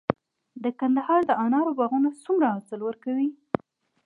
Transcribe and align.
د 0.63 0.65
کندهار 0.79 1.21
د 1.27 1.31
انارو 1.43 1.71
باغونه 1.79 2.09
څومره 2.23 2.47
حاصل 2.55 2.79
ورکوي؟ 2.83 3.29